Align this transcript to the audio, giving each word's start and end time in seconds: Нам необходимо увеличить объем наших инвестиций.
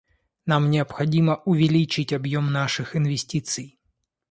Нам 0.47 0.71
необходимо 0.71 1.35
увеличить 1.45 2.11
объем 2.11 2.51
наших 2.51 2.95
инвестиций. 2.95 3.77